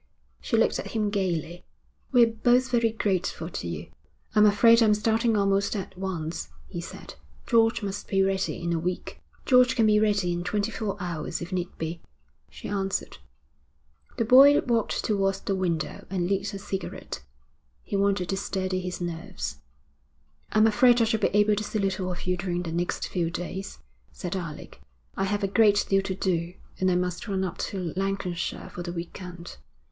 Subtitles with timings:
[0.41, 1.63] She looked at him gaily.
[2.11, 3.91] 'We're both very grateful to you.'
[4.33, 7.13] 'I'm afraid I'm starting almost at once,' he said.
[7.45, 11.39] 'George must be ready in a week.' 'George can be ready in twenty four hours
[11.39, 12.01] if need be,'
[12.49, 13.19] she answered.
[14.17, 17.21] The boy walked towards the window and lit a cigarette.
[17.83, 19.59] He wanted to steady his nerves.
[20.51, 23.29] 'I'm afraid I shall be able to see little of you during the next few
[23.29, 23.77] days,'
[24.11, 24.81] said Alec.
[25.15, 28.81] 'I have a great deal to do, and I must run up to Lancashire for
[28.81, 29.57] the week end.'